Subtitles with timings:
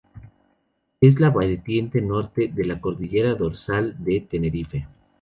[0.99, 4.87] Es la vertiente norte de la Cordillera Dorsal de Tenerife.